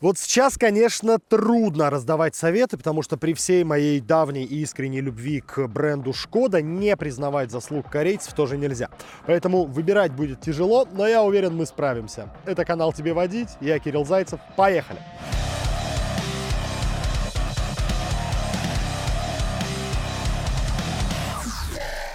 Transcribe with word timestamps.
Вот 0.00 0.16
сейчас, 0.16 0.56
конечно, 0.56 1.18
трудно 1.18 1.90
раздавать 1.90 2.34
советы, 2.34 2.78
потому 2.78 3.02
что 3.02 3.18
при 3.18 3.34
всей 3.34 3.64
моей 3.64 4.00
давней 4.00 4.44
и 4.44 4.62
искренней 4.62 5.02
любви 5.02 5.42
к 5.42 5.66
бренду 5.68 6.14
Шкода 6.14 6.62
не 6.62 6.96
признавать 6.96 7.50
заслуг 7.50 7.90
корейцев 7.90 8.32
тоже 8.32 8.56
нельзя. 8.56 8.88
Поэтому 9.26 9.66
выбирать 9.66 10.12
будет 10.12 10.40
тяжело, 10.40 10.88
но 10.90 11.06
я 11.06 11.22
уверен, 11.22 11.54
мы 11.54 11.66
справимся. 11.66 12.30
Это 12.46 12.64
канал 12.64 12.94
«Тебе 12.94 13.12
водить», 13.12 13.50
я 13.60 13.78
Кирилл 13.78 14.06
Зайцев. 14.06 14.40
Поехали! 14.56 15.00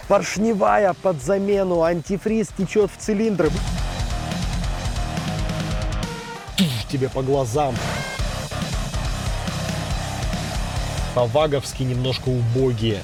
Поршневая 0.07 0.95
под 1.03 1.21
замену, 1.21 1.83
антифриз 1.83 2.47
течет 2.57 2.89
в 2.89 2.97
цилиндры 2.97 3.49
тебе 6.87 7.09
по 7.09 7.21
глазам. 7.21 7.75
По-ваговски 11.13 11.83
немножко 11.83 12.29
убогие. 12.29 13.01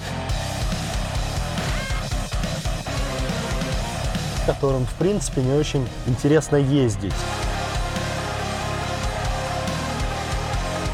Которым, 4.46 4.86
в 4.86 4.94
принципе, 4.96 5.42
не 5.42 5.54
очень 5.54 5.88
интересно 6.08 6.58
ездить. 6.58 7.14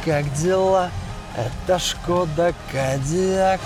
Как 0.06 0.32
дела? 0.36 0.90
Это 1.36 1.80
Шкода 1.80 2.54
Кодиак. 2.72 3.60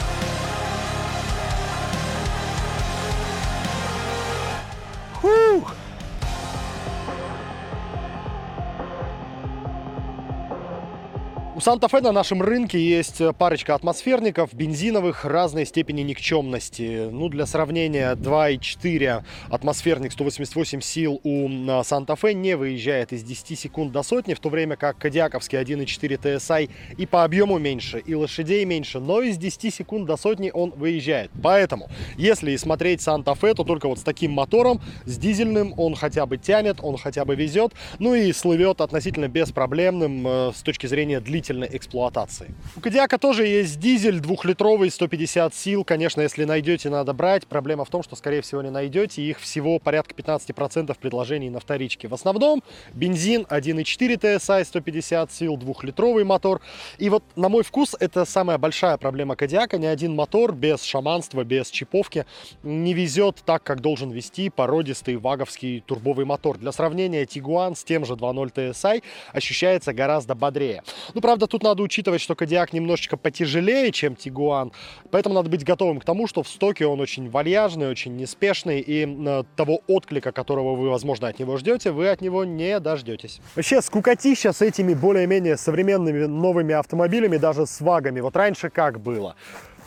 Санта-Фе 11.62 12.02
на 12.02 12.12
нашем 12.12 12.42
рынке 12.42 12.84
есть 12.84 13.22
парочка 13.38 13.76
атмосферников, 13.76 14.52
бензиновых 14.52 15.26
разной 15.26 15.68
степени 15.68 16.02
никчемности. 16.02 17.08
Ну, 17.12 17.30
для 17.30 17.46
сравнения, 17.46 18.16
2,4 18.16 19.24
атмосферник 19.48 20.12
188 20.12 20.82
сил 20.82 21.22
у 21.24 21.48
Санта-Фе 21.84 22.34
не 22.34 22.58
выезжает 22.58 23.14
из 23.14 23.22
10 23.22 23.60
секунд 23.60 23.92
до 23.92 24.02
сотни, 24.02 24.34
в 24.34 24.40
то 24.40 24.50
время 24.50 24.76
как 24.76 24.98
Кадиаковский 24.98 25.60
1,4 25.60 26.20
TSI 26.20 26.72
и 26.98 27.06
по 27.06 27.24
объему 27.24 27.60
меньше, 27.60 28.00
и 28.00 28.16
лошадей 28.16 28.66
меньше, 28.66 29.00
но 29.00 29.22
из 29.22 29.38
10 29.38 29.72
секунд 29.72 30.08
до 30.08 30.18
сотни 30.18 30.50
он 30.52 30.72
выезжает. 30.72 31.30
Поэтому, 31.44 31.92
если 32.18 32.56
смотреть 32.56 33.04
Санта-Фе, 33.04 33.54
то 33.54 33.64
только 33.64 33.88
вот 33.88 34.00
с 34.00 34.04
таким 34.04 34.32
мотором, 34.32 34.82
с 35.06 35.16
дизельным, 35.16 35.76
он 35.78 35.94
хотя 35.94 36.26
бы 36.26 36.38
тянет, 36.38 36.78
он 36.82 36.98
хотя 36.98 37.24
бы 37.24 37.36
везет, 37.36 37.74
ну 38.00 38.16
и 38.16 38.34
слывет 38.34 38.82
относительно 38.82 39.28
беспроблемным 39.28 40.28
э, 40.28 40.52
с 40.56 40.64
точки 40.64 40.88
зрения 40.88 41.20
длительности 41.20 41.51
длительной 41.52 41.78
эксплуатации. 41.78 42.54
У 42.76 42.82
Кодиака 42.82 43.18
тоже 43.18 43.46
есть 43.46 43.80
дизель 43.80 44.20
двухлитровый, 44.20 44.90
150 44.90 45.54
сил. 45.54 45.84
Конечно, 45.84 46.22
если 46.22 46.46
найдете, 46.46 46.90
надо 46.90 47.14
брать. 47.14 47.48
Проблема 47.48 47.86
в 47.86 47.90
том, 47.90 48.04
что, 48.04 48.16
скорее 48.16 48.42
всего, 48.42 48.62
не 48.62 48.70
найдете. 48.70 49.22
Их 49.22 49.40
всего 49.40 49.80
порядка 49.80 50.14
15% 50.14 50.96
предложений 51.00 51.50
на 51.50 51.60
вторичке. 51.60 52.08
В 52.08 52.14
основном 52.14 52.64
бензин 52.94 53.46
1.4 53.50 53.84
TSI, 54.20 54.66
150 54.66 55.32
сил, 55.32 55.58
двухлитровый 55.58 56.24
мотор. 56.24 56.62
И 56.98 57.10
вот, 57.10 57.24
на 57.36 57.50
мой 57.50 57.64
вкус, 57.64 57.96
это 58.00 58.26
самая 58.26 58.58
большая 58.58 58.98
проблема 58.98 59.36
Кодиака. 59.36 59.78
Ни 59.78 59.86
один 59.86 60.16
мотор 60.16 60.54
без 60.54 60.84
шаманства, 60.84 61.44
без 61.44 61.70
чиповки 61.70 62.26
не 62.64 62.94
везет 62.94 63.38
так, 63.46 63.64
как 63.64 63.82
должен 63.82 64.12
вести 64.12 64.50
породистый 64.50 65.18
ваговский 65.18 65.82
турбовый 65.82 66.26
мотор. 66.26 66.58
Для 66.58 66.72
сравнения, 66.72 67.26
Tiguan 67.26 67.76
с 67.76 67.84
тем 67.84 68.06
же 68.06 68.14
2.0 68.14 68.54
TSI 68.54 69.04
ощущается 69.34 69.94
гораздо 69.94 70.36
бодрее. 70.36 70.84
Ну, 71.14 71.22
правда, 71.22 71.41
тут 71.48 71.64
надо 71.64 71.84
учитывать, 71.84 72.22
что 72.22 72.36
Кодиак 72.36 72.74
немножечко 72.74 73.18
потяжелее, 73.18 73.92
чем 73.92 74.16
Тигуан, 74.16 74.72
поэтому 75.10 75.36
надо 75.36 75.50
быть 75.50 75.64
готовым 75.64 76.00
к 76.00 76.06
тому, 76.06 76.28
что 76.28 76.44
в 76.44 76.48
стоке 76.48 76.86
он 76.86 77.00
очень 77.00 77.30
вальяжный, 77.30 77.90
очень 77.90 78.16
неспешный, 78.16 78.80
и 78.80 79.06
э, 79.06 79.44
того 79.56 79.82
отклика, 79.88 80.32
которого 80.32 80.76
вы, 80.76 80.90
возможно, 80.90 81.28
от 81.28 81.40
него 81.40 81.58
ждете, 81.58 81.92
вы 81.92 82.10
от 82.10 82.22
него 82.22 82.46
не 82.46 82.80
дождетесь. 82.80 83.42
Вообще, 83.56 83.82
скукотища 83.82 84.54
с 84.54 84.62
этими 84.62 84.94
более-менее 84.94 85.58
современными 85.58 86.26
новыми 86.26 86.74
автомобилями, 86.74 87.38
даже 87.38 87.66
с 87.66 87.82
вагами. 87.82 88.20
Вот 88.22 88.36
раньше 88.36 88.70
как 88.70 89.00
было? 89.00 89.36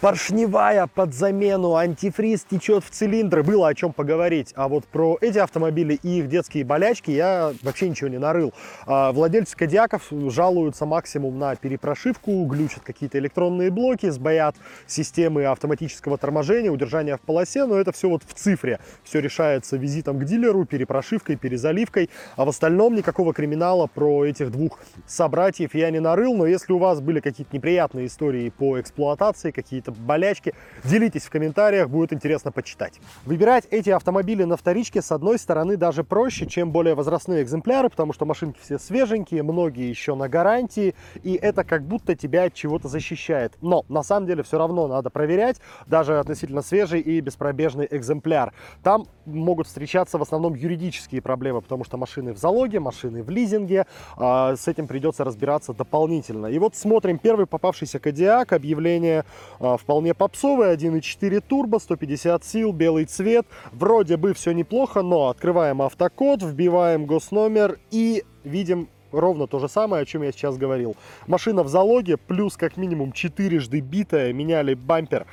Поршневая 0.01 0.87
под 0.87 1.15
замену, 1.15 1.77
антифриз 1.77 2.45
течет 2.45 2.85
в 2.85 2.91
цилиндры. 2.91 3.43
Было 3.43 3.69
о 3.69 3.75
чем 3.75 3.93
поговорить. 3.93 4.53
А 4.57 4.69
вот 4.69 4.85
про 4.85 5.17
эти 5.21 5.39
автомобили 5.39 5.99
и 6.03 6.19
их 6.19 6.29
детские 6.29 6.65
болячки 6.65 7.11
я 7.11 7.53
вообще 7.63 7.89
ничего 7.89 8.09
не 8.09 8.19
нарыл. 8.19 8.53
А 8.87 9.13
владельцы 9.13 9.57
Кадиаков 9.57 10.09
жалуются 10.11 10.87
максимум 10.87 11.39
на 11.39 11.57
перепрошивку, 11.57 12.45
глючат 12.45 12.83
какие-то 12.83 13.19
электронные 13.19 13.71
блоки, 13.71 14.11
сбоят 14.11 14.57
системы 14.87 15.45
автоматического 15.47 16.19
торможения, 16.19 16.71
удержания 16.71 17.17
в 17.17 17.21
полосе, 17.21 17.65
но 17.65 17.77
это 17.77 17.93
все 17.93 18.09
вот 18.09 18.23
в 18.27 18.35
цифре. 18.35 18.81
Все 19.05 19.21
решается 19.21 19.77
визитом 19.77 20.19
к 20.19 20.25
дилеру, 20.25 20.65
перепрошивкой, 20.65 21.37
перезаливкой. 21.37 22.11
А 22.37 22.45
в 22.45 22.49
остальном 22.49 22.95
никакого 22.95 23.33
криминала 23.33 23.87
про 23.87 24.25
этих 24.25 24.51
двух 24.51 24.79
собратьев 25.07 25.75
я 25.75 25.91
не 25.91 26.01
нарыл. 26.01 26.37
Но 26.37 26.47
если 26.47 26.73
у 26.73 26.79
вас 26.79 27.01
были 27.01 27.21
какие-то 27.21 27.55
неприятные 27.57 28.07
истории 28.07 28.51
по 28.51 28.81
эксплуатации, 28.81 29.51
какие-то 29.51 29.84
какие-то 29.85 29.93
болячки, 30.03 30.55
делитесь 30.85 31.25
в 31.25 31.31
комментариях, 31.31 31.89
будет 31.89 32.13
интересно 32.13 32.53
почитать. 32.53 33.01
Выбирать 33.25 33.67
эти 33.71 33.91
автомобили 33.91 34.45
на 34.45 34.57
вторичке, 34.57 35.03
с 35.03 35.13
одной 35.13 35.39
стороны, 35.39 35.77
даже 35.77 36.05
проще, 36.05 36.47
чем 36.47 36.71
более 36.71 36.95
возрастные 36.95 37.43
экземпляры, 37.43 37.91
потому 37.91 38.13
что 38.13 38.25
машинки 38.25 38.59
все 38.63 38.79
свеженькие, 38.79 39.43
многие 39.43 39.89
еще 39.89 40.15
на 40.15 40.29
гарантии, 40.29 40.95
и 41.23 41.35
это 41.35 41.65
как 41.65 41.83
будто 41.83 42.15
тебя 42.15 42.45
от 42.45 42.55
чего-то 42.55 42.89
защищает. 42.89 43.53
Но 43.61 43.85
на 43.89 44.03
самом 44.03 44.27
деле 44.27 44.43
все 44.43 44.59
равно 44.59 44.87
надо 44.89 45.11
проверять, 45.11 45.61
даже 45.87 46.19
относительно 46.19 46.63
свежий 46.63 47.01
и 47.01 47.21
беспробежный 47.21 47.87
экземпляр. 47.91 48.53
Там 48.83 49.07
могут 49.27 49.67
встречаться 49.67 50.19
в 50.19 50.23
основном 50.23 50.55
юридические 50.55 51.21
проблемы, 51.23 51.61
потому 51.61 51.85
что 51.85 51.97
машины 51.97 52.33
в 52.33 52.39
залоге, 52.39 52.81
машины 52.81 53.23
в 53.23 53.31
лизинге, 53.31 53.87
а, 54.17 54.57
с 54.57 54.69
этим 54.69 54.87
придется 54.87 55.25
разбираться 55.25 55.73
дополнительно. 55.73 56.47
И 56.47 56.59
вот 56.59 56.77
смотрим 56.77 57.19
первый 57.19 57.47
попавшийся 57.47 57.99
Кодиак, 57.99 58.53
объявление 58.53 59.25
а, 59.61 59.74
вполне 59.77 60.15
попсовый, 60.15 60.75
1.4 60.75 61.43
турбо, 61.47 61.79
150 61.79 62.45
сил, 62.45 62.73
белый 62.73 63.05
цвет. 63.05 63.47
Вроде 63.73 64.17
бы 64.17 64.35
все 64.35 64.53
неплохо, 64.53 65.03
но 65.03 65.29
открываем 65.29 65.83
автокод, 65.83 66.43
вбиваем 66.43 67.07
госномер 67.07 67.79
и 67.91 68.25
видим 68.45 68.89
ровно 69.15 69.47
то 69.47 69.59
же 69.59 69.69
самое, 69.69 70.03
о 70.03 70.07
чем 70.07 70.23
я 70.23 70.33
сейчас 70.33 70.57
говорил. 70.57 70.97
Машина 71.27 71.63
в 71.63 71.69
залоге, 71.69 72.17
плюс 72.17 72.57
как 72.57 72.77
минимум 72.77 73.13
четырежды 73.13 73.81
битая, 73.81 74.33
меняли 74.33 74.75
бампер, 74.75 75.27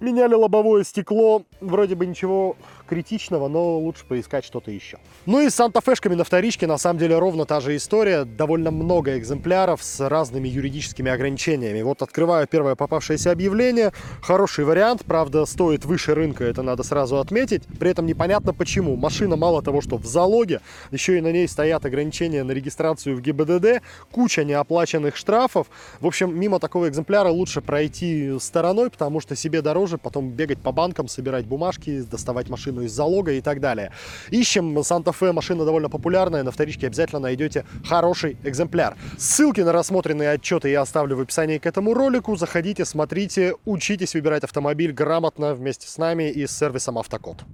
меняли 0.00 0.34
лобовое 0.34 0.84
стекло, 0.84 1.42
вроде 1.60 1.94
бы 1.94 2.06
ничего 2.06 2.56
критичного, 2.88 3.48
но 3.48 3.78
лучше 3.78 4.04
поискать 4.04 4.44
что-то 4.44 4.70
еще. 4.70 4.98
Ну 5.26 5.40
и 5.40 5.50
с 5.50 5.54
Санта-Фешками 5.54 6.14
на 6.14 6.24
вторичке 6.24 6.66
на 6.66 6.78
самом 6.78 6.98
деле 6.98 7.18
ровно 7.18 7.44
та 7.44 7.60
же 7.60 7.76
история. 7.76 8.24
Довольно 8.24 8.70
много 8.70 9.18
экземпляров 9.18 9.82
с 9.82 10.08
разными 10.08 10.48
юридическими 10.48 11.10
ограничениями. 11.10 11.82
Вот 11.82 12.02
открываю 12.02 12.46
первое 12.48 12.74
попавшееся 12.74 13.30
объявление. 13.30 13.92
Хороший 14.22 14.64
вариант, 14.64 15.04
правда, 15.04 15.44
стоит 15.44 15.84
выше 15.84 16.14
рынка, 16.14 16.44
это 16.44 16.62
надо 16.62 16.82
сразу 16.82 17.18
отметить. 17.18 17.62
При 17.78 17.90
этом 17.90 18.06
непонятно 18.06 18.54
почему. 18.54 18.96
Машина 18.96 19.36
мало 19.36 19.62
того, 19.62 19.80
что 19.80 19.96
в 19.98 20.06
залоге, 20.06 20.60
еще 20.90 21.18
и 21.18 21.20
на 21.20 21.30
ней 21.30 21.46
стоят 21.46 21.84
ограничения 21.84 22.42
на 22.42 22.52
регистрацию 22.52 23.16
в 23.16 23.20
ГИБДД, 23.20 23.82
куча 24.10 24.44
неоплаченных 24.44 25.16
штрафов. 25.16 25.66
В 26.00 26.06
общем, 26.06 26.38
мимо 26.38 26.58
такого 26.58 26.88
экземпляра 26.88 27.28
лучше 27.28 27.60
пройти 27.60 28.38
стороной, 28.40 28.90
потому 28.90 29.20
что 29.20 29.36
себе 29.36 29.62
дороже 29.62 29.98
потом 29.98 30.30
бегать 30.30 30.58
по 30.58 30.72
банкам, 30.72 31.08
собирать 31.08 31.46
бумажки, 31.46 32.02
доставать 32.02 32.48
машину 32.48 32.77
машину 32.78 32.82
из 32.82 32.92
залога 32.92 33.32
и 33.32 33.40
так 33.40 33.60
далее. 33.60 33.90
Ищем 34.30 34.82
Санта-Фе, 34.82 35.32
машина 35.32 35.64
довольно 35.64 35.88
популярная, 35.88 36.42
на 36.42 36.50
вторичке 36.50 36.86
обязательно 36.86 37.20
найдете 37.20 37.64
хороший 37.84 38.36
экземпляр. 38.44 38.96
Ссылки 39.18 39.60
на 39.62 39.72
рассмотренные 39.72 40.30
отчеты 40.30 40.68
я 40.68 40.82
оставлю 40.82 41.16
в 41.16 41.20
описании 41.20 41.58
к 41.58 41.66
этому 41.66 41.94
ролику. 41.94 42.36
Заходите, 42.36 42.84
смотрите, 42.84 43.54
учитесь 43.64 44.14
выбирать 44.14 44.44
автомобиль 44.44 44.92
грамотно 44.92 45.54
вместе 45.54 45.88
с 45.88 45.98
нами 45.98 46.30
и 46.30 46.46
с 46.46 46.56
сервисом 46.56 46.98
Автокод. 46.98 47.44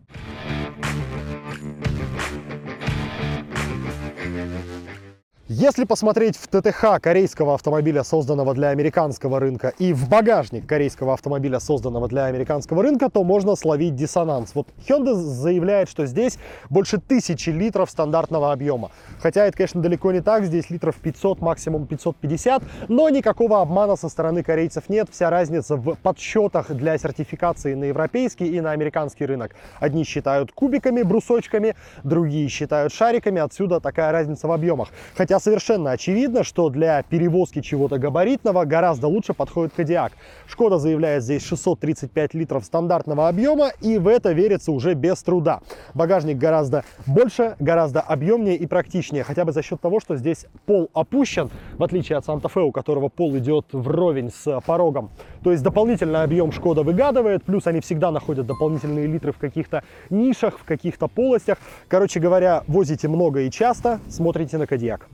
Если 5.46 5.84
посмотреть 5.84 6.38
в 6.38 6.48
ТТХ 6.48 7.02
корейского 7.02 7.52
автомобиля, 7.52 8.02
созданного 8.02 8.54
для 8.54 8.70
американского 8.70 9.38
рынка, 9.38 9.74
и 9.78 9.92
в 9.92 10.08
багажник 10.08 10.66
корейского 10.66 11.12
автомобиля, 11.12 11.60
созданного 11.60 12.08
для 12.08 12.24
американского 12.24 12.82
рынка, 12.82 13.10
то 13.10 13.22
можно 13.24 13.54
словить 13.54 13.94
диссонанс. 13.94 14.54
Вот 14.54 14.68
Hyundai 14.88 15.12
заявляет, 15.12 15.90
что 15.90 16.06
здесь 16.06 16.38
больше 16.70 16.96
тысячи 16.96 17.50
литров 17.50 17.90
стандартного 17.90 18.52
объема. 18.52 18.90
Хотя 19.20 19.44
это, 19.44 19.58
конечно, 19.58 19.82
далеко 19.82 20.12
не 20.12 20.22
так, 20.22 20.46
здесь 20.46 20.70
литров 20.70 20.96
500, 20.96 21.42
максимум 21.42 21.86
550, 21.88 22.62
но 22.88 23.10
никакого 23.10 23.60
обмана 23.60 23.96
со 23.96 24.08
стороны 24.08 24.42
корейцев 24.42 24.88
нет. 24.88 25.08
Вся 25.12 25.28
разница 25.28 25.76
в 25.76 25.96
подсчетах 25.96 26.70
для 26.70 26.96
сертификации 26.96 27.74
на 27.74 27.84
европейский 27.84 28.46
и 28.46 28.62
на 28.62 28.70
американский 28.70 29.26
рынок. 29.26 29.54
Одни 29.78 30.04
считают 30.04 30.52
кубиками, 30.52 31.02
брусочками, 31.02 31.76
другие 32.02 32.48
считают 32.48 32.94
шариками, 32.94 33.42
отсюда 33.42 33.80
такая 33.80 34.10
разница 34.10 34.48
в 34.48 34.52
объемах. 34.52 34.88
Хотя 35.14 35.33
Хотя 35.34 35.46
совершенно 35.46 35.90
очевидно, 35.90 36.44
что 36.44 36.68
для 36.68 37.02
перевозки 37.02 37.60
чего-то 37.60 37.98
габаритного 37.98 38.64
гораздо 38.64 39.08
лучше 39.08 39.34
подходит 39.34 39.72
Кодиак. 39.74 40.12
Шкода 40.46 40.78
заявляет 40.78 41.24
здесь 41.24 41.44
635 41.44 42.34
литров 42.34 42.64
стандартного 42.64 43.26
объема, 43.26 43.70
и 43.80 43.98
в 43.98 44.06
это 44.06 44.30
верится 44.30 44.70
уже 44.70 44.94
без 44.94 45.20
труда. 45.24 45.58
Багажник 45.92 46.38
гораздо 46.38 46.84
больше, 47.04 47.56
гораздо 47.58 48.00
объемнее 48.00 48.54
и 48.54 48.64
практичнее, 48.68 49.24
хотя 49.24 49.44
бы 49.44 49.50
за 49.50 49.64
счет 49.64 49.80
того, 49.80 49.98
что 49.98 50.14
здесь 50.14 50.46
пол 50.66 50.88
опущен, 50.94 51.50
в 51.78 51.82
отличие 51.82 52.16
от 52.16 52.24
Санта-Фе, 52.24 52.60
у 52.60 52.70
которого 52.70 53.08
пол 53.08 53.36
идет 53.36 53.66
вровень 53.72 54.30
с 54.30 54.60
порогом. 54.64 55.10
То 55.42 55.50
есть 55.50 55.64
дополнительный 55.64 56.22
объем 56.22 56.52
Шкода 56.52 56.84
выгадывает, 56.84 57.42
плюс 57.42 57.66
они 57.66 57.80
всегда 57.80 58.12
находят 58.12 58.46
дополнительные 58.46 59.08
литры 59.08 59.32
в 59.32 59.38
каких-то 59.38 59.82
нишах, 60.10 60.60
в 60.60 60.64
каких-то 60.64 61.08
полостях. 61.08 61.58
Короче 61.88 62.20
говоря, 62.20 62.62
возите 62.68 63.08
много 63.08 63.40
и 63.40 63.50
часто, 63.50 63.98
смотрите 64.08 64.58
на 64.58 64.68
Кодиак. 64.68 65.08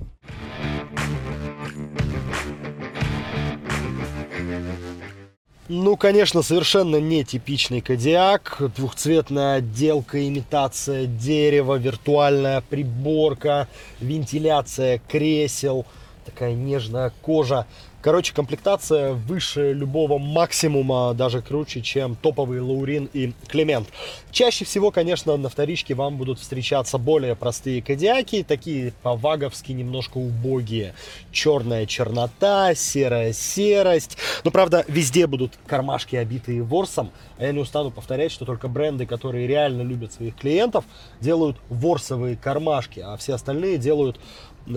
Ну, 5.73 5.97
конечно, 5.97 6.43
совершенно 6.43 6.97
нетипичный 6.97 7.81
Кодиак. 7.81 8.61
Двухцветная 8.77 9.59
отделка, 9.59 10.27
имитация 10.27 11.07
дерева, 11.07 11.77
виртуальная 11.77 12.61
приборка, 12.61 13.69
вентиляция 14.01 15.01
кресел, 15.07 15.87
такая 16.27 16.55
нежная 16.55 17.13
кожа. 17.23 17.67
Короче, 18.03 18.33
комплектация 18.33 19.13
выше 19.13 19.75
любого 19.75 20.17
максимума, 20.17 21.13
даже 21.13 21.43
круче, 21.43 21.83
чем 21.83 22.17
топовый 22.17 22.61
Лаурин 22.61 23.11
и 23.13 23.35
Клемент. 23.47 23.89
Чаще 24.31 24.65
всего, 24.65 24.91
конечно, 24.91 25.37
на 25.37 25.51
вторичке 25.51 25.93
вам 25.95 26.17
будут 26.17 26.39
встречаться 26.39 26.97
более 26.97 27.37
простые 27.37 27.83
кадиаки, 27.83 28.43
такие 28.43 28.95
по-ваговски 29.03 29.73
немножко 29.73 30.17
убогие. 30.17 30.95
Черная 31.31 31.85
чернота, 31.85 32.75
серая 32.75 33.35
серость. 33.35 34.17
Но, 34.45 34.51
правда, 34.51 34.83
везде 34.89 35.27
будут 35.27 35.59
кармашки, 35.67 36.17
обитые 36.17 36.63
ворсом. 36.63 37.11
А 37.37 37.45
я 37.45 37.53
не 37.53 37.61
устану 37.61 37.91
повторять, 37.91 38.33
что 38.33 38.47
только 38.47 38.69
бренды, 38.69 39.05
которые 39.05 39.47
реально 39.47 39.83
любят 39.83 40.15
своих 40.15 40.37
клиентов, 40.37 40.87
делают 41.21 41.59
ворсовые 41.69 42.37
кармашки, 42.37 43.01
а 43.01 43.19
все 43.19 43.35
остальные 43.35 43.77
делают 43.77 44.19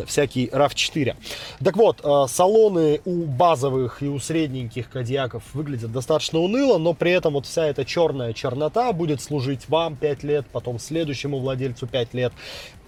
всякий 0.08 0.48
RAV4. 0.48 1.16
Так 1.64 1.78
вот, 1.78 2.02
э, 2.04 2.26
салоны 2.28 3.02
у 3.06 3.13
базовых 3.14 4.02
и 4.02 4.08
у 4.08 4.20
средненьких 4.20 4.90
кадьяков 4.90 5.44
выглядят 5.54 5.92
достаточно 5.92 6.40
уныло, 6.40 6.78
но 6.78 6.94
при 6.94 7.12
этом 7.12 7.34
вот 7.34 7.46
вся 7.46 7.66
эта 7.66 7.86
черная 7.86 8.34
чернота 8.34 8.92
будет 8.94 9.22
служить 9.22 9.70
вам 9.70 9.96
5 9.96 10.24
лет, 10.24 10.46
потом 10.52 10.80
следующему 10.80 11.40
владельцу 11.40 11.88
5 11.88 12.14
лет. 12.14 12.34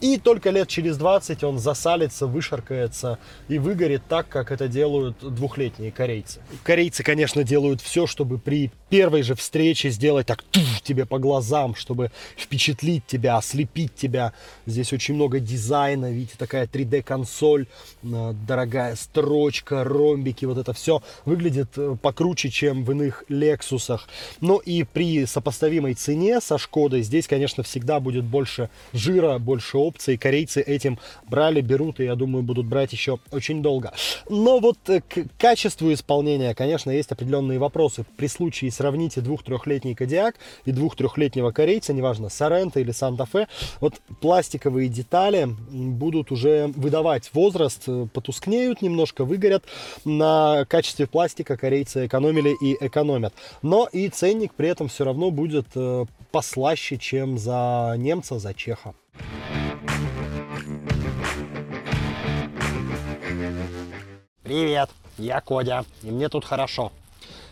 И 0.06 0.20
только 0.20 0.52
лет 0.52 0.68
через 0.68 0.98
20 0.98 1.44
он 1.44 1.58
засалится, 1.58 2.28
вышаркается 2.28 3.18
и 3.48 3.58
выгорит 3.58 4.04
так, 4.08 4.30
как 4.30 4.52
это 4.52 4.68
делают 4.68 5.18
двухлетние 5.20 5.92
корейцы. 5.92 6.42
Корейцы, 6.62 7.02
конечно, 7.02 7.44
делают 7.44 7.82
все, 7.82 8.06
чтобы 8.06 8.38
при 8.38 8.70
первой 8.90 9.24
же 9.24 9.34
встрече 9.34 9.90
сделать 9.90 10.28
так 10.28 10.44
туф, 10.44 10.82
тебе 10.84 11.08
по 11.08 11.18
глазам, 11.18 11.74
чтобы 11.74 12.12
впечатлить 12.38 13.08
тебя, 13.08 13.38
ослепить 13.38 13.96
тебя. 13.96 14.34
Здесь 14.68 14.94
очень 14.94 15.16
много 15.16 15.40
дизайна, 15.40 16.12
видите, 16.12 16.36
такая 16.38 16.68
3D-консоль, 16.68 17.66
э, 18.04 18.34
дорогая 18.48 18.96
строчка, 18.96 19.84
ромбики, 19.84 20.46
вот 20.46 20.60
это 20.60 20.74
все 20.74 21.02
выглядит 21.26 21.70
э, 21.78 21.98
покруче, 22.00 22.52
чем 22.52 22.86
в 22.86 22.92
иных 22.92 23.24
Лексусах. 23.28 24.08
Но 24.40 24.58
и 24.60 24.84
при 24.84 25.26
сопоставимой 25.26 25.96
цене 25.96 26.40
со 26.42 26.60
Шкодой 26.60 27.02
здесь, 27.02 27.28
конечно, 27.28 27.64
всегда 27.64 28.00
будет 28.00 28.24
больше 28.24 28.70
жира, 28.94 29.40
больше 29.40 29.80
опций. 29.96 30.18
Корейцы 30.18 30.62
этим 30.62 31.00
брали, 31.30 31.62
берут 31.62 32.00
и, 32.00 32.04
я 32.04 32.16
думаю, 32.16 32.44
будут 32.44 32.66
брать 32.66 32.92
еще 32.92 33.20
очень 33.32 33.62
долго. 33.62 33.94
Но 34.30 34.60
вот 34.60 34.78
э, 34.88 35.02
к 35.02 35.26
качеству 35.38 35.92
исполнения, 35.94 36.54
конечно, 36.54 36.92
есть 36.92 37.12
определенные 37.12 37.60
вопросы. 37.60 38.06
При 38.18 38.28
случае 38.28 38.72
сравните 38.72 39.22
двух-трехлетний 39.22 39.96
Кодиак 39.96 40.36
и 40.66 40.72
двух-трехлетнего 40.72 41.52
корейца, 41.52 41.94
неважно, 41.94 42.30
Сорента 42.30 42.80
или 42.80 42.92
Санта-Фе, 42.92 43.48
вот 43.80 43.96
пластиковые 44.22 44.90
детали 44.90 45.48
будут 45.70 46.32
уже 46.32 46.68
выдавать 46.76 47.30
возраст, 47.34 47.84
э, 47.88 48.08
потускнеют 48.14 48.82
немножко, 48.82 49.24
выгорят. 49.24 49.64
На 50.04 50.66
качестве 50.68 51.08
пластика 51.08 51.58
корейцы 51.58 52.08
экономили 52.08 52.56
и 52.62 52.76
экономят. 52.86 53.34
Но 53.62 53.88
и 53.92 54.10
ценник 54.10 54.54
при 54.54 54.70
этом 54.70 54.88
все 54.88 55.06
равно 55.06 55.32
будет 55.32 55.68
э, 55.76 56.06
послаще, 56.32 56.98
чем 56.98 57.38
за 57.38 57.96
немца, 57.98 58.40
за 58.40 58.54
чеха. 58.54 58.94
Привет, 64.44 64.90
я 65.18 65.42
Кодя, 65.42 65.86
и 66.04 66.12
мне 66.12 66.30
тут 66.30 66.46
хорошо. 66.46 66.92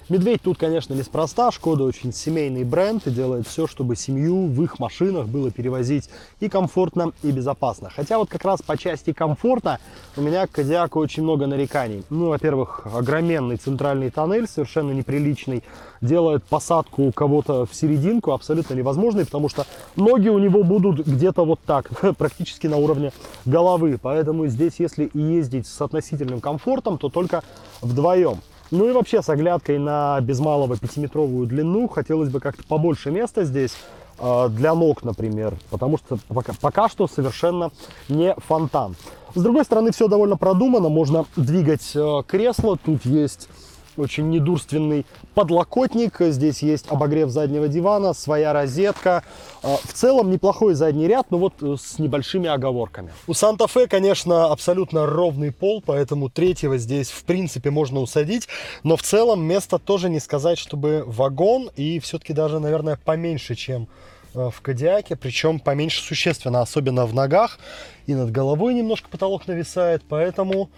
Медведь 0.09 0.41
тут, 0.41 0.57
конечно, 0.57 0.94
неспроста. 0.94 1.50
Шкода 1.51 1.85
очень 1.85 2.11
семейный 2.11 2.65
бренд 2.65 3.07
и 3.07 3.11
делает 3.11 3.47
все, 3.47 3.67
чтобы 3.67 3.95
семью 3.95 4.47
в 4.47 4.61
их 4.61 4.77
машинах 4.77 5.27
было 5.27 5.50
перевозить 5.50 6.09
и 6.41 6.50
комфортно, 6.50 7.13
и 7.23 7.31
безопасно. 7.31 7.89
Хотя 7.89 8.17
вот 8.17 8.29
как 8.29 8.44
раз 8.44 8.61
по 8.61 8.77
части 8.77 9.13
комфорта 9.13 9.79
у 10.17 10.21
меня 10.21 10.45
к 10.45 10.51
Кодиаку 10.51 11.00
очень 11.00 11.23
много 11.23 11.47
нареканий. 11.47 12.03
Ну, 12.09 12.29
во-первых, 12.29 12.85
огроменный 12.94 13.55
центральный 13.55 14.09
тоннель, 14.09 14.47
совершенно 14.47 14.91
неприличный, 14.91 15.63
делает 16.01 16.44
посадку 16.44 17.03
у 17.03 17.11
кого-то 17.13 17.65
в 17.65 17.73
серединку 17.73 18.33
абсолютно 18.33 18.73
невозможной, 18.73 19.25
потому 19.25 19.47
что 19.47 19.65
ноги 19.95 20.27
у 20.27 20.38
него 20.38 20.63
будут 20.63 21.07
где-то 21.07 21.45
вот 21.45 21.61
так, 21.65 21.89
практически 22.17 22.67
на 22.67 22.75
уровне 22.75 23.13
головы. 23.45 23.97
Поэтому 24.01 24.47
здесь, 24.47 24.73
если 24.79 25.09
ездить 25.13 25.65
с 25.65 25.81
относительным 25.81 26.41
комфортом, 26.41 26.97
то 26.97 27.07
только 27.07 27.41
вдвоем. 27.81 28.39
Ну 28.71 28.89
и 28.89 28.92
вообще 28.92 29.21
с 29.21 29.30
оглядкой 29.30 29.77
на 29.77 30.19
без 30.21 30.39
малого 30.39 30.77
пятиметровую 30.77 31.48
длину 31.48 31.88
хотелось 31.88 32.30
бы 32.30 32.39
как-то 32.39 32.63
побольше 32.63 33.12
места 33.12 33.44
здесь 33.44 33.75
э, 34.19 34.50
для 34.50 34.74
ног, 34.74 35.04
например, 35.04 35.56
потому 35.69 35.98
что 35.98 36.18
пока, 36.27 36.54
пока 36.60 36.89
что 36.89 37.07
совершенно 37.07 37.71
не 38.10 38.36
фонтан. 38.48 38.95
С 39.36 39.42
другой 39.42 39.65
стороны, 39.65 39.92
все 39.92 40.07
довольно 40.07 40.38
продумано, 40.38 40.89
можно 40.89 41.25
двигать 41.36 41.92
э, 41.95 42.21
кресло, 42.27 42.77
тут 42.83 43.06
есть 43.06 43.50
очень 43.97 44.29
недурственный 44.29 45.05
подлокотник. 45.33 46.17
Здесь 46.19 46.61
есть 46.61 46.85
обогрев 46.89 47.29
заднего 47.29 47.67
дивана, 47.67 48.13
своя 48.13 48.53
розетка. 48.53 49.23
А, 49.61 49.77
в 49.77 49.93
целом 49.93 50.31
неплохой 50.31 50.73
задний 50.73 51.07
ряд, 51.07 51.31
но 51.31 51.37
вот 51.37 51.53
э, 51.61 51.75
с 51.79 51.99
небольшими 51.99 52.49
оговорками. 52.49 53.11
У 53.27 53.33
Санта-Фе, 53.33 53.87
конечно, 53.87 54.47
абсолютно 54.47 55.05
ровный 55.05 55.51
пол, 55.51 55.83
поэтому 55.85 56.29
третьего 56.29 56.77
здесь 56.77 57.09
в 57.09 57.23
принципе 57.23 57.69
можно 57.69 57.99
усадить. 57.99 58.47
Но 58.83 58.97
в 58.97 59.03
целом 59.03 59.43
место 59.43 59.79
тоже 59.79 60.09
не 60.09 60.19
сказать, 60.19 60.57
чтобы 60.57 61.03
вагон 61.05 61.69
и 61.75 62.00
все-таки 62.00 62.33
даже, 62.33 62.59
наверное, 62.59 62.97
поменьше, 63.03 63.55
чем 63.55 63.88
э, 64.33 64.50
в 64.50 64.62
Кадиаке, 64.62 65.15
причем 65.15 65.59
поменьше 65.59 66.01
существенно, 66.03 66.62
особенно 66.62 67.05
в 67.05 67.13
ногах. 67.13 67.59
И 68.05 68.15
над 68.15 68.31
головой 68.31 68.73
немножко 68.73 69.09
потолок 69.09 69.47
нависает, 69.47 70.03
поэтому 70.07 70.69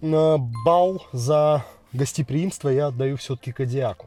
э, 0.00 0.36
бал 0.64 1.02
за 1.12 1.64
гостеприимство 1.92 2.68
я 2.68 2.88
отдаю 2.88 3.16
все-таки 3.16 3.52
Кадиаку. 3.52 4.06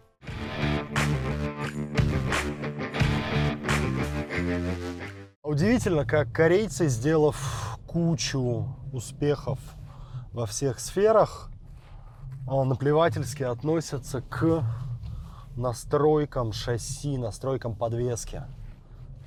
Удивительно, 5.44 6.06
как 6.06 6.32
корейцы, 6.32 6.88
сделав 6.88 7.78
кучу 7.86 8.74
успехов 8.94 9.60
во 10.32 10.46
всех 10.46 10.80
сферах, 10.80 11.50
а, 12.48 12.64
наплевательски 12.64 13.44
относятся 13.44 14.22
к 14.22 14.64
настройкам 15.58 16.54
шасси, 16.54 17.18
настройкам 17.18 17.76
подвески. 17.76 18.44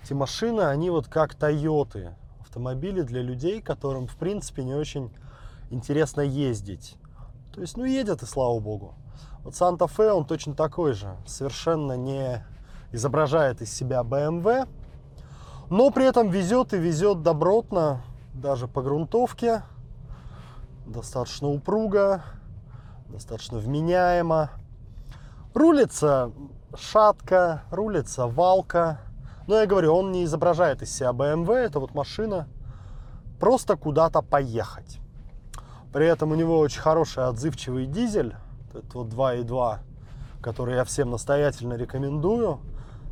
Эти 0.02 0.14
машины, 0.14 0.62
они 0.62 0.88
вот 0.88 1.08
как 1.08 1.34
Тойоты, 1.34 2.14
автомобили 2.40 3.02
для 3.02 3.20
людей, 3.20 3.60
которым 3.60 4.06
в 4.06 4.16
принципе 4.16 4.64
не 4.64 4.74
очень 4.74 5.10
интересно 5.70 6.22
ездить. 6.22 6.96
То 7.54 7.60
есть, 7.60 7.76
ну, 7.76 7.84
едет 7.84 8.22
и 8.22 8.26
слава 8.26 8.58
богу. 8.58 8.94
Вот 9.44 9.54
Санта-Фе, 9.54 10.10
он 10.10 10.26
точно 10.26 10.54
такой 10.54 10.92
же. 10.92 11.16
Совершенно 11.24 11.92
не 11.92 12.44
изображает 12.90 13.62
из 13.62 13.72
себя 13.72 14.00
BMW. 14.00 14.68
Но 15.70 15.90
при 15.90 16.04
этом 16.04 16.30
везет 16.30 16.74
и 16.74 16.78
везет 16.78 17.22
добротно, 17.22 18.02
даже 18.32 18.66
по 18.66 18.82
грунтовке. 18.82 19.62
Достаточно 20.84 21.48
упруго, 21.48 22.22
достаточно 23.08 23.58
вменяемо. 23.58 24.50
Рулится 25.54 26.32
шатка, 26.76 27.62
рулится 27.70 28.26
валка. 28.26 28.98
Но 29.46 29.60
я 29.60 29.66
говорю, 29.66 29.94
он 29.94 30.10
не 30.10 30.24
изображает 30.24 30.82
из 30.82 30.92
себя 30.92 31.10
BMW, 31.10 31.54
это 31.54 31.78
вот 31.78 31.94
машина 31.94 32.48
просто 33.38 33.76
куда-то 33.76 34.22
поехать. 34.22 34.98
При 35.94 36.06
этом 36.06 36.32
у 36.32 36.34
него 36.34 36.58
очень 36.58 36.80
хороший 36.80 37.24
отзывчивый 37.24 37.86
дизель, 37.86 38.34
это 38.72 38.98
вот 38.98 39.06
2.2, 39.10 39.78
который 40.42 40.74
я 40.74 40.82
всем 40.82 41.10
настоятельно 41.10 41.74
рекомендую. 41.74 42.58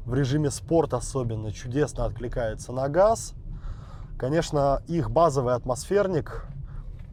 В 0.04 0.12
режиме 0.14 0.50
спорт 0.50 0.92
особенно 0.92 1.52
чудесно 1.52 2.06
откликается 2.06 2.72
на 2.72 2.88
газ. 2.88 3.34
Конечно, 4.18 4.82
их 4.88 5.12
базовый 5.12 5.54
атмосферник 5.54 6.44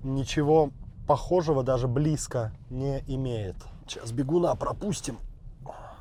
ничего 0.02 0.72
похожего 1.08 1.62
даже 1.62 1.88
близко 1.88 2.52
не 2.72 3.04
имеет. 3.06 3.58
Сейчас 3.88 4.12
бегуна 4.12 4.56
пропустим. 4.56 5.20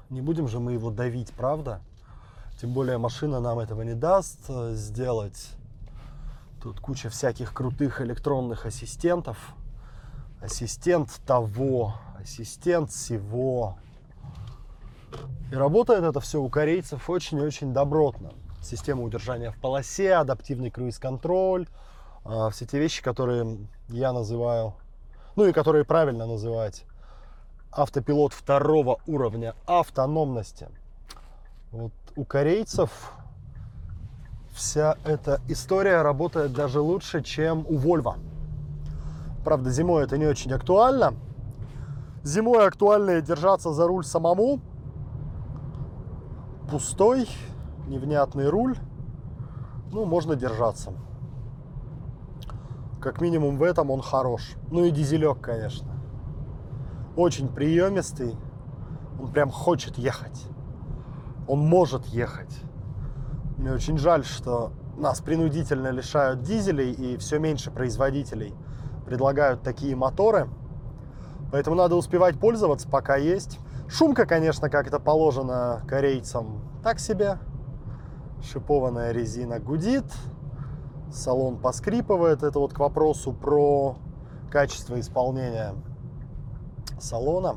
Не 0.09 0.23
будем 0.23 0.49
же 0.49 0.61
мы 0.61 0.73
его 0.73 0.91
давить, 0.91 1.35
правда? 1.35 1.83
Тем 2.59 2.73
более 2.73 2.97
машина 2.97 3.39
нам 3.39 3.59
этого 3.59 3.83
не 3.83 3.95
даст 3.95 4.41
э, 4.49 4.73
сделать. 4.73 5.51
Тут 6.63 6.81
куча 6.81 7.09
всяких 7.09 7.53
крутых 7.55 8.01
электронных 8.01 8.67
ассистентов. 8.67 9.55
Ассистент 10.41 11.11
того, 11.27 11.95
ассистент 12.21 12.91
всего. 12.91 13.79
И 15.51 15.55
работает 15.55 16.03
это 16.03 16.21
все 16.21 16.41
у 16.41 16.49
корейцев 16.49 17.09
очень-очень 17.09 17.73
добротно. 17.73 18.33
Система 18.61 19.03
удержания 19.03 19.51
в 19.53 19.61
полосе, 19.61 20.15
адаптивный 20.15 20.71
круиз-контроль, 20.71 21.69
э, 22.25 22.49
все 22.53 22.67
те 22.67 22.79
вещи, 22.79 23.03
которые 23.03 23.59
я 23.89 24.13
называю, 24.13 24.75
ну 25.37 25.47
и 25.47 25.53
которые 25.53 25.85
правильно 25.85 26.27
называть 26.27 26.85
автопилот 27.71 28.33
второго 28.33 29.01
уровня 29.07 29.55
автономности. 29.67 30.69
Вот 31.71 31.93
у 32.17 32.25
корейцев 32.25 33.13
вся 34.59 34.97
эта 35.05 35.41
история 35.49 36.03
работает 36.03 36.53
даже 36.53 36.81
лучше, 36.81 37.23
чем 37.23 37.65
у 37.69 37.79
Volvo. 37.79 38.17
Правда, 39.45 39.71
зимой 39.71 40.05
это 40.05 40.19
не 40.19 40.27
очень 40.27 40.53
актуально. 40.53 41.15
Зимой 42.23 42.67
актуально 42.67 43.21
держаться 43.21 43.73
за 43.73 43.87
руль 43.87 44.05
самому. 44.05 44.61
Пустой, 46.71 47.27
невнятный 47.87 48.51
руль. 48.51 48.77
Ну, 49.93 50.05
можно 50.05 50.37
держаться. 50.37 50.93
Как 53.01 53.21
минимум 53.21 53.57
в 53.57 53.63
этом 53.63 53.91
он 53.91 54.03
хорош. 54.03 54.55
Ну 54.71 54.85
и 54.85 54.91
дизелек, 54.91 55.41
конечно 55.41 55.99
очень 57.19 57.49
приемистый. 57.49 58.37
Он 59.21 59.29
прям 59.33 59.51
хочет 59.51 59.99
ехать. 59.99 60.47
Он 61.49 61.59
может 61.59 62.07
ехать. 62.07 62.63
Мне 63.59 63.73
очень 63.73 63.99
жаль, 63.99 64.25
что 64.25 64.73
нас 64.97 65.21
принудительно 65.21 65.89
лишают 65.89 66.43
дизелей 66.43 66.93
и 66.93 67.17
все 67.17 67.41
меньше 67.41 67.73
производителей 67.73 68.55
предлагают 69.05 69.63
такие 69.63 69.97
моторы. 69.97 70.49
Поэтому 71.51 71.75
надо 71.75 71.97
успевать 71.97 72.39
пользоваться, 72.39 72.89
пока 72.89 73.17
есть. 73.17 73.59
Шумка, 73.89 74.27
конечно, 74.27 74.71
как 74.71 74.87
это 74.87 75.01
положено 75.01 75.83
корейцам, 75.89 76.61
так 76.85 77.01
себе. 77.01 77.39
Шипованная 78.43 79.11
резина 79.11 79.59
гудит, 79.59 80.05
салон 81.13 81.59
поскрипывает. 81.59 82.45
Это 82.45 82.61
вот 82.61 82.75
к 82.75 82.79
вопросу 82.79 83.33
про 83.33 83.97
качество 84.51 85.01
исполнения 85.01 85.75
салона. 87.01 87.57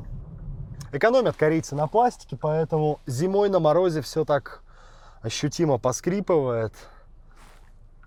Экономят 0.91 1.36
корейцы 1.36 1.75
на 1.75 1.88
пластике, 1.88 2.38
поэтому 2.38 3.00
зимой 3.05 3.50
на 3.50 3.60
морозе 3.60 4.01
все 4.01 4.25
так 4.25 4.61
ощутимо 5.22 5.78
поскрипывает. 5.78 6.74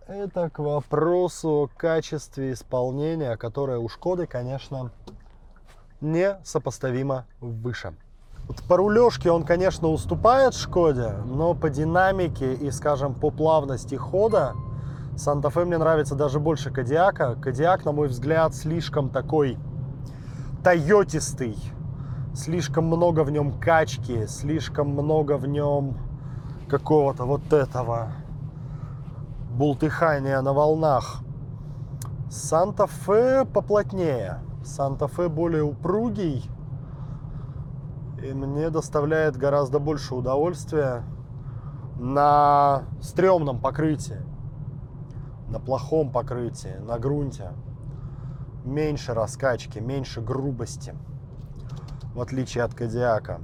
Это 0.07 0.51
к 0.51 0.59
вопросу 0.59 1.49
о 1.49 1.69
качестве 1.79 2.53
исполнения, 2.53 3.37
которое 3.37 3.79
у 3.79 3.89
Шкоды, 3.89 4.27
конечно, 4.27 4.91
не 6.01 6.39
сопоставимо 6.45 7.27
выше. 7.41 7.95
Вот 8.47 8.63
по 8.65 8.77
рулежке 8.77 9.31
он, 9.31 9.45
конечно, 9.45 9.89
уступает 9.89 10.55
Шкоде, 10.55 11.15
но 11.25 11.55
по 11.55 11.71
динамике 11.71 12.53
и, 12.53 12.71
скажем, 12.71 13.15
по 13.15 13.31
плавности 13.31 13.95
хода 13.95 14.55
Санта-Фе 15.17 15.65
мне 15.65 15.79
нравится 15.79 16.15
даже 16.15 16.41
больше 16.41 16.71
Кадиака. 16.71 17.37
Кадиак, 17.37 17.87
на 17.87 17.93
мой 17.93 18.09
взгляд, 18.09 18.55
слишком 18.55 19.09
такой 19.09 19.57
тойотистый. 20.63 21.57
Слишком 22.35 22.87
много 22.87 23.23
в 23.23 23.31
нем 23.31 23.59
качки, 23.59 24.27
слишком 24.27 24.89
много 24.89 25.39
в 25.39 25.47
нем 25.47 25.97
какого-то 26.79 27.25
вот 27.25 27.53
этого 27.53 28.09
бултыхания 29.57 30.41
на 30.41 30.53
волнах. 30.53 31.21
Санта-Фе 32.29 33.45
поплотнее. 33.45 34.41
Санта-Фе 34.65 35.29
более 35.29 35.63
упругий. 35.63 36.51
И 38.21 38.33
мне 38.33 38.71
доставляет 38.71 39.37
гораздо 39.37 39.79
больше 39.79 40.17
удовольствия 40.17 41.05
на 41.97 42.83
стрёмном 43.01 43.61
покрытии. 43.61 44.21
На 45.49 45.61
плохом 45.61 46.11
покрытии, 46.11 46.77
на 46.81 46.99
грунте 46.99 47.53
меньше 48.65 49.15
раскачки, 49.15 49.79
меньше 49.79 50.21
грубости, 50.21 50.97
в 52.15 52.21
отличие 52.21 52.65
от 52.65 52.75
Кадиака. 52.75 53.41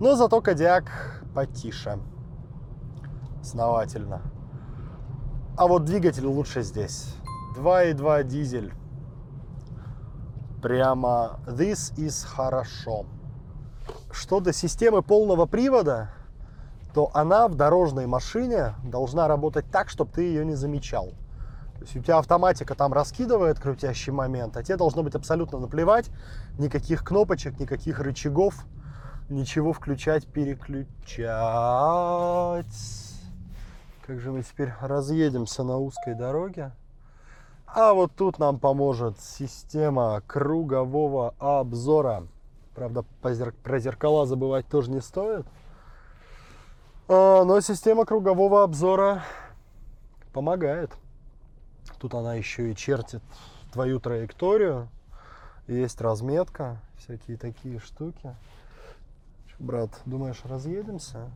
Но 0.00 0.16
зато 0.16 0.40
Кадиак 0.40 1.22
потише, 1.32 1.98
основательно. 3.42 4.22
А 5.56 5.66
вот 5.66 5.84
двигатель 5.84 6.26
лучше 6.26 6.62
здесь. 6.62 7.16
2.2 7.56 8.24
дизель. 8.24 8.72
Прямо 10.62 11.40
this 11.46 11.92
is 11.96 12.24
хорошо. 12.24 13.04
Что 14.12 14.40
до 14.40 14.52
системы 14.52 15.02
полного 15.02 15.46
привода, 15.46 16.10
то 16.94 17.10
она 17.14 17.48
в 17.48 17.56
дорожной 17.56 18.06
машине 18.06 18.74
должна 18.84 19.26
работать 19.26 19.66
так, 19.70 19.90
чтобы 19.90 20.12
ты 20.12 20.22
ее 20.22 20.44
не 20.44 20.54
замечал. 20.54 21.08
То 21.74 21.80
есть 21.80 21.96
у 21.96 22.00
тебя 22.00 22.18
автоматика 22.18 22.76
там 22.76 22.92
раскидывает 22.92 23.58
крутящий 23.58 24.12
момент, 24.12 24.56
а 24.56 24.62
тебе 24.62 24.76
должно 24.76 25.02
быть 25.02 25.16
абсолютно 25.16 25.58
наплевать. 25.58 26.10
Никаких 26.58 27.02
кнопочек, 27.02 27.58
никаких 27.58 27.98
рычагов, 27.98 28.66
ничего 29.28 29.72
включать, 29.72 30.28
переключать. 30.28 31.26
Как 34.06 34.18
же 34.18 34.32
мы 34.32 34.42
теперь 34.42 34.72
разъедемся 34.80 35.62
на 35.62 35.78
узкой 35.78 36.14
дороге? 36.14 36.72
А 37.66 37.94
вот 37.94 38.12
тут 38.16 38.38
нам 38.38 38.58
поможет 38.58 39.20
система 39.20 40.22
кругового 40.26 41.34
обзора. 41.38 42.26
Правда, 42.74 43.04
про 43.20 43.78
зеркала 43.78 44.26
забывать 44.26 44.66
тоже 44.66 44.90
не 44.90 45.00
стоит. 45.00 45.46
А, 47.06 47.44
но 47.44 47.60
система 47.60 48.04
кругового 48.04 48.64
обзора 48.64 49.22
помогает. 50.32 50.90
Тут 51.98 52.14
она 52.14 52.34
еще 52.34 52.72
и 52.72 52.76
чертит 52.76 53.22
твою 53.72 54.00
траекторию. 54.00 54.88
Есть 55.68 56.00
разметка, 56.00 56.80
всякие 56.98 57.36
такие 57.36 57.78
штуки. 57.78 58.34
Брат, 59.60 59.90
думаешь, 60.06 60.40
разъедемся? 60.44 61.30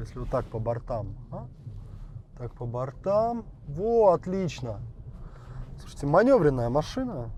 Если 0.00 0.18
вот 0.18 0.30
так 0.30 0.44
по 0.46 0.58
бортам, 0.58 1.14
а? 1.30 1.46
Так 2.38 2.52
по 2.52 2.66
бортам. 2.66 3.44
Во, 3.68 4.12
отлично. 4.12 4.80
Слушайте, 5.78 6.06
маневренная 6.06 6.68
машина. 6.68 7.30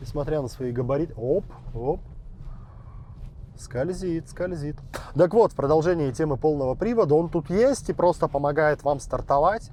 Несмотря 0.00 0.42
на 0.42 0.48
свои 0.48 0.72
габариты. 0.72 1.14
Оп, 1.16 1.44
оп. 1.74 2.00
Скользит, 3.56 4.28
скользит. 4.28 4.76
Так 5.14 5.32
вот, 5.34 5.52
в 5.52 5.54
продолжении 5.54 6.10
темы 6.10 6.36
полного 6.36 6.74
привода, 6.74 7.14
он 7.14 7.28
тут 7.28 7.50
есть 7.50 7.88
и 7.88 7.92
просто 7.92 8.26
помогает 8.26 8.82
вам 8.82 8.98
стартовать. 8.98 9.70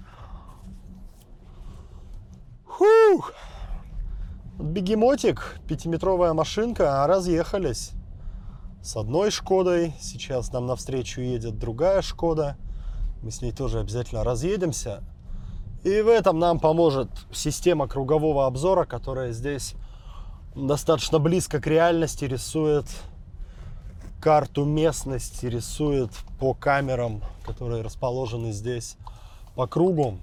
Фух! 2.78 3.32
Бегемотик, 4.56 5.58
пятиметровая 5.66 6.32
машинка, 6.32 7.02
а 7.02 7.08
разъехались. 7.08 7.90
С 8.84 8.96
одной 8.96 9.32
Шкодой, 9.32 9.94
сейчас 10.00 10.52
нам 10.52 10.66
навстречу 10.66 11.20
едет 11.20 11.58
другая 11.58 12.02
Шкода. 12.02 12.56
Мы 13.20 13.32
с 13.32 13.42
ней 13.42 13.50
тоже 13.50 13.80
обязательно 13.80 14.22
разъедемся. 14.22 15.02
И 15.82 16.02
в 16.02 16.06
этом 16.06 16.38
нам 16.38 16.60
поможет 16.60 17.08
система 17.32 17.88
кругового 17.88 18.46
обзора, 18.46 18.84
которая 18.84 19.32
здесь 19.32 19.74
достаточно 20.54 21.18
близко 21.18 21.60
к 21.60 21.66
реальности 21.66 22.26
рисует 22.26 22.86
карту 24.22 24.64
местности, 24.64 25.46
рисует 25.46 26.12
по 26.38 26.54
камерам, 26.54 27.24
которые 27.44 27.82
расположены 27.82 28.52
здесь 28.52 28.96
по 29.56 29.66
кругу. 29.66 30.18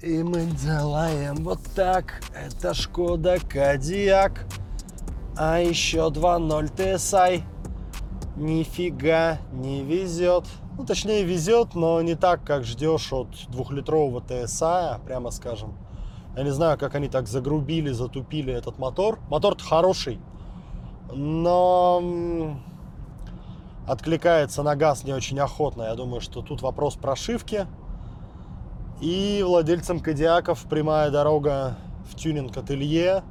И 0.00 0.22
мы 0.22 0.46
делаем 0.46 1.34
вот 1.42 1.58
так. 1.74 2.22
Это 2.32 2.72
Шкода 2.72 3.38
Кадиак. 3.40 4.46
А 5.36 5.58
еще 5.58 6.06
2.0 6.06 6.72
TSI. 6.76 7.42
Нифига 8.36 9.38
не 9.50 9.82
везет. 9.82 10.44
Ну, 10.76 10.86
точнее, 10.86 11.24
везет, 11.24 11.74
но 11.74 12.00
не 12.00 12.14
так, 12.14 12.44
как 12.44 12.62
ждешь 12.62 13.12
от 13.12 13.28
двухлитрового 13.48 14.20
TSI, 14.20 15.04
прямо 15.04 15.32
скажем. 15.32 15.76
Я 16.36 16.44
не 16.44 16.50
знаю, 16.50 16.78
как 16.78 16.94
они 16.94 17.08
так 17.08 17.26
загрубили, 17.26 17.90
затупили 17.90 18.52
этот 18.52 18.78
мотор. 18.78 19.18
Мотор-то 19.28 19.64
хороший, 19.64 20.20
но 21.12 22.56
откликается 23.88 24.62
на 24.62 24.76
газ 24.76 25.02
не 25.02 25.12
очень 25.12 25.40
охотно. 25.40 25.82
Я 25.82 25.96
думаю, 25.96 26.20
что 26.20 26.40
тут 26.40 26.62
вопрос 26.62 26.94
прошивки. 26.94 27.66
И 29.00 29.44
владельцам 29.46 30.00
Кадиаков 30.00 30.64
прямая 30.64 31.10
дорога 31.10 31.76
в 32.10 32.16
тюнинг-ателье. 32.16 33.22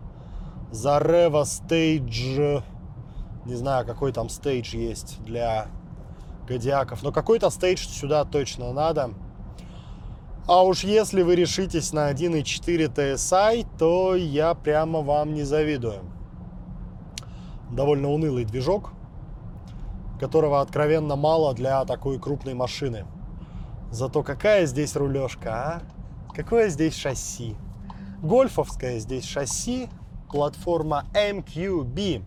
за 0.72 1.00
Зарева 1.00 1.44
Stage. 1.44 2.64
Не 3.46 3.56
знаю, 3.56 3.86
какой 3.86 4.14
там 4.14 4.30
стейдж 4.30 4.76
есть 4.78 5.22
для 5.24 5.68
Кадиаков. 6.48 7.04
Но 7.04 7.12
какой-то 7.12 7.50
стейдж 7.50 7.86
сюда 7.86 8.24
точно 8.24 8.72
надо. 8.72 9.12
А 10.48 10.64
уж 10.64 10.86
если 10.86 11.22
вы 11.22 11.36
решитесь 11.36 11.92
на 11.92 12.10
1.4 12.12 12.94
TSI, 12.94 13.68
то 13.78 14.16
я 14.16 14.54
прямо 14.54 15.02
вам 15.02 15.34
не 15.34 15.44
завидую. 15.44 16.00
Довольно 17.72 18.10
унылый 18.10 18.46
движок, 18.46 18.92
которого 20.22 20.62
откровенно 20.62 21.18
мало 21.18 21.54
для 21.54 21.84
такой 21.84 22.18
крупной 22.20 22.54
машины. 22.54 23.06
Зато 23.92 24.24
какая 24.24 24.66
здесь 24.66 24.96
рулежка, 24.96 25.52
а? 25.54 25.82
Какое 26.34 26.70
здесь 26.70 26.96
шасси? 26.96 27.56
Гольфовское 28.22 29.00
здесь 29.00 29.26
шасси, 29.26 29.90
платформа 30.30 31.06
MQB. 31.14 32.24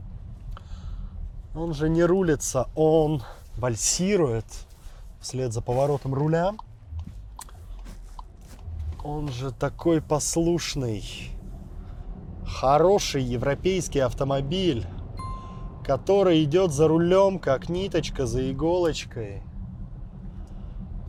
Он 1.55 1.75
же 1.75 1.89
не 1.89 2.05
рулится, 2.05 2.69
он 2.75 3.23
вальсирует 3.57 4.47
вслед 5.21 5.53
за 5.53 5.61
поворотом 5.61 6.15
руля. 6.15 6.55
Он 9.05 9.29
же 9.29 9.51
такой 9.51 10.01
послушный, 10.01 11.05
хороший 12.47 13.23
европейский 13.23 14.01
автомобиль, 14.01 14.87
который 15.85 16.45
идет 16.45 16.73
за 16.73 16.89
рулем, 16.89 17.39
как 17.39 17.69
ниточка 17.69 18.27
за 18.27 18.51
иголочкой. 18.51 19.43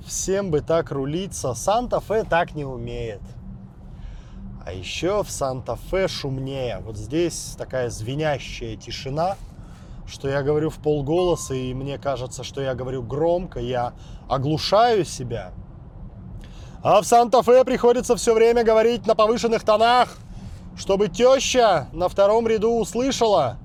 Всем 0.05 0.51
бы 0.51 0.61
так 0.61 0.91
рулиться. 0.91 1.53
Санта-Фе 1.53 2.23
так 2.23 2.55
не 2.55 2.65
умеет. 2.65 3.21
А 4.65 4.73
еще 4.73 5.23
в 5.23 5.31
Санта-Фе 5.31 6.07
шумнее. 6.07 6.79
Вот 6.83 6.97
здесь 6.97 7.55
такая 7.57 7.89
звенящая 7.89 8.75
тишина, 8.75 9.37
что 10.07 10.27
я 10.27 10.43
говорю 10.43 10.69
в 10.69 10.77
полголоса, 10.77 11.53
и 11.53 11.73
мне 11.73 11.97
кажется, 11.97 12.43
что 12.43 12.61
я 12.61 12.75
говорю 12.75 13.01
громко, 13.01 13.59
я 13.59 13.93
оглушаю 14.27 15.05
себя. 15.05 15.51
А 16.83 17.01
в 17.01 17.05
Санта-Фе 17.05 17.63
приходится 17.63 18.15
все 18.15 18.33
время 18.33 18.63
говорить 18.63 19.05
на 19.05 19.15
повышенных 19.15 19.63
тонах, 19.63 20.17
чтобы 20.75 21.09
теща 21.09 21.87
на 21.93 22.09
втором 22.09 22.47
ряду 22.47 22.79
услышала, 22.79 23.57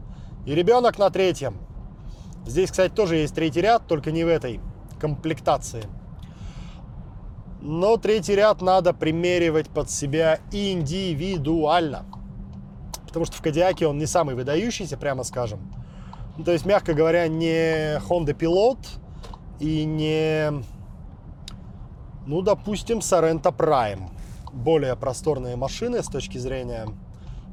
и 0.44 0.55
ребенок 0.55 0.99
на 0.99 1.11
третьем. 1.11 1.59
Здесь, 2.46 2.70
кстати, 2.70 2.92
тоже 2.92 3.16
есть 3.16 3.35
третий 3.35 3.61
ряд, 3.61 3.87
только 3.87 4.12
не 4.12 4.25
в 4.25 4.29
этой 4.29 4.61
комплектации. 5.01 5.85
Но 7.69 7.97
третий 7.97 8.37
ряд 8.37 8.63
надо 8.63 8.95
примеривать 8.95 9.69
под 9.69 9.91
себя 9.91 10.39
индивидуально. 10.53 12.05
Потому 13.09 13.25
что 13.25 13.37
в 13.37 13.43
Кадиаке 13.43 13.89
он 13.89 13.99
не 13.99 14.07
самый 14.07 14.37
выдающийся, 14.37 14.97
прямо 14.97 15.25
скажем. 15.25 15.59
Ну, 16.39 16.45
то 16.45 16.53
есть, 16.53 16.65
мягко 16.65 16.95
говоря, 16.95 17.27
не 17.27 17.99
Honda 18.07 18.39
Pilot 18.39 18.79
и 19.59 19.85
не, 19.85 20.53
ну, 22.25 22.41
допустим, 22.41 22.99
Sorento 22.99 23.53
Prime. 23.53 24.11
Более 24.53 24.95
просторные 24.95 25.57
машины 25.57 26.05
с 26.05 26.07
точки 26.07 26.39
зрения 26.39 26.87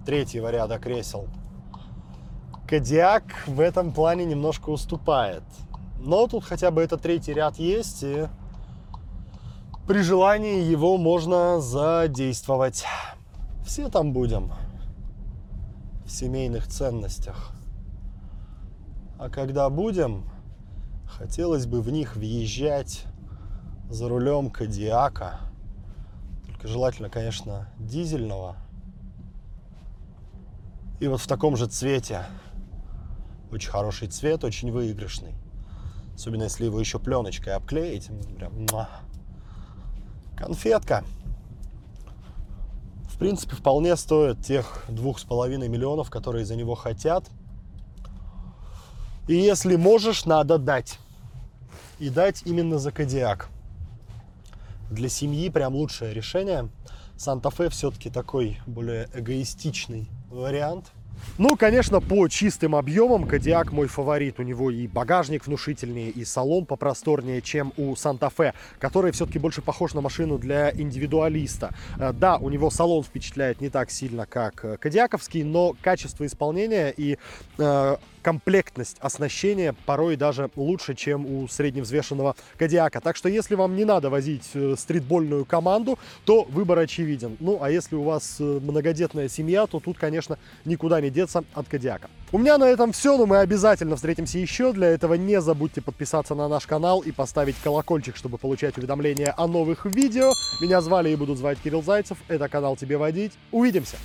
третьего 0.05 0.51
ряда 0.51 0.77
кресел. 0.77 1.27
Кадиак 2.67 3.47
в 3.47 3.59
этом 3.59 3.93
плане 3.93 4.25
немножко 4.25 4.69
уступает. 4.69 5.43
Но 5.97 6.27
тут 6.27 6.43
хотя 6.43 6.69
бы 6.69 6.83
этот 6.83 7.01
третий 7.01 7.33
ряд 7.33 7.57
есть, 7.57 8.03
и 8.03 8.27
при 9.87 10.01
желании 10.01 10.63
его 10.63 10.97
можно 10.97 11.59
задействовать. 11.59 12.85
Все 13.65 13.89
там 13.89 14.13
будем 14.13 14.51
в 16.05 16.09
семейных 16.09 16.67
ценностях. 16.67 17.51
А 19.19 19.29
когда 19.29 19.69
будем, 19.69 20.29
хотелось 21.05 21.65
бы 21.65 21.81
в 21.81 21.89
них 21.89 22.15
въезжать 22.15 23.05
за 23.89 24.07
рулем 24.07 24.49
Кадиака. 24.49 25.39
Только 26.47 26.67
желательно, 26.67 27.09
конечно, 27.09 27.69
дизельного. 27.77 28.55
И 30.99 31.07
вот 31.07 31.19
в 31.19 31.27
таком 31.27 31.57
же 31.57 31.67
цвете. 31.67 32.25
Очень 33.51 33.69
хороший 33.69 34.07
цвет, 34.07 34.43
очень 34.45 34.71
выигрышный. 34.71 35.35
Особенно 36.15 36.43
если 36.43 36.65
его 36.65 36.79
еще 36.79 36.99
пленочкой 36.99 37.53
обклеить. 37.53 38.09
Прям 38.37 38.65
Конфетка. 40.43 41.05
В 43.07 43.17
принципе, 43.17 43.55
вполне 43.55 43.95
стоит 43.95 44.43
тех 44.43 44.83
двух 44.89 45.19
с 45.19 45.23
половиной 45.23 45.69
миллионов, 45.69 46.09
которые 46.09 46.43
за 46.43 46.57
него 46.57 46.75
хотят. 46.75 47.23
И 49.29 49.35
если 49.35 49.77
можешь, 49.77 50.25
надо 50.25 50.57
дать. 50.57 50.99
И 51.97 52.09
дать 52.09 52.41
именно 52.43 52.77
за 52.77 52.91
Кодиак. 52.91 53.47
Для 54.91 55.07
семьи 55.07 55.47
прям 55.47 55.75
лучшее 55.75 56.13
решение. 56.13 56.67
Санта-Фе 57.15 57.69
все-таки 57.69 58.09
такой 58.09 58.59
более 58.67 59.07
эгоистичный 59.13 60.09
вариант– 60.29 60.91
ну, 61.37 61.55
конечно, 61.55 61.99
по 61.99 62.27
чистым 62.27 62.75
объемам 62.75 63.27
Кодиак 63.27 63.71
мой 63.71 63.87
фаворит. 63.87 64.39
У 64.39 64.43
него 64.43 64.69
и 64.69 64.87
багажник 64.87 65.47
внушительнее, 65.47 66.09
и 66.09 66.25
салон 66.25 66.65
попросторнее, 66.65 67.41
чем 67.41 67.73
у 67.77 67.95
Санта-Фе, 67.95 68.53
который 68.79 69.11
все-таки 69.11 69.39
больше 69.39 69.61
похож 69.61 69.93
на 69.93 70.01
машину 70.01 70.37
для 70.37 70.71
индивидуалиста. 70.71 71.73
Э, 71.97 72.13
да, 72.13 72.37
у 72.37 72.49
него 72.49 72.69
салон 72.69 73.03
впечатляет 73.03 73.61
не 73.61 73.69
так 73.69 73.89
сильно, 73.89 74.25
как 74.25 74.63
э, 74.63 74.77
Кодиаковский, 74.77 75.43
но 75.43 75.75
качество 75.81 76.25
исполнения 76.25 76.93
и 76.95 77.17
э, 77.57 77.97
комплектность 78.23 78.97
оснащения 78.99 79.75
порой 79.85 80.15
даже 80.15 80.49
лучше, 80.55 80.95
чем 80.95 81.25
у 81.25 81.47
средневзвешенного 81.47 82.35
Кадиака. 82.57 83.01
Так 83.01 83.15
что 83.15 83.29
если 83.29 83.53
вам 83.53 83.75
не 83.75 83.85
надо 83.85 84.09
возить 84.09 84.49
э, 84.55 84.75
стритбольную 84.77 85.45
команду, 85.45 85.99
то 86.25 86.43
выбор 86.45 86.79
очевиден. 86.79 87.37
Ну, 87.39 87.59
а 87.61 87.69
если 87.69 87.95
у 87.95 88.03
вас 88.03 88.37
э, 88.39 88.43
многодетная 88.43 89.29
семья, 89.29 89.67
то 89.67 89.79
тут, 89.79 89.97
конечно, 89.97 90.39
никуда 90.65 91.01
не 91.01 91.11
деться 91.11 91.43
от 91.53 91.67
Кадиака. 91.67 92.09
У 92.31 92.39
меня 92.39 92.57
на 92.57 92.63
этом 92.63 92.93
все, 92.93 93.15
но 93.17 93.27
мы 93.27 93.37
обязательно 93.37 93.95
встретимся 93.95 94.39
еще. 94.39 94.73
Для 94.73 94.87
этого 94.87 95.13
не 95.13 95.39
забудьте 95.39 95.81
подписаться 95.81 96.33
на 96.33 96.47
наш 96.47 96.65
канал 96.65 97.01
и 97.01 97.11
поставить 97.11 97.55
колокольчик, 97.63 98.15
чтобы 98.15 98.37
получать 98.39 98.77
уведомления 98.77 99.33
о 99.37 99.47
новых 99.47 99.85
видео. 99.85 100.31
Меня 100.61 100.81
звали 100.81 101.09
и 101.09 101.15
будут 101.15 101.37
звать 101.37 101.59
Кирилл 101.63 101.83
Зайцев. 101.83 102.17
Это 102.29 102.49
канал 102.49 102.75
«Тебе 102.75 102.97
водить». 102.97 103.33
Увидимся! 103.51 103.97